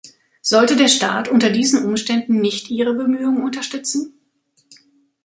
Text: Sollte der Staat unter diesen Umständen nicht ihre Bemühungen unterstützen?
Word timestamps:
Sollte 0.41 0.77
der 0.77 0.87
Staat 0.87 1.27
unter 1.29 1.51
diesen 1.51 1.85
Umständen 1.85 2.41
nicht 2.41 2.71
ihre 2.71 2.95
Bemühungen 2.95 3.43
unterstützen? 3.43 4.19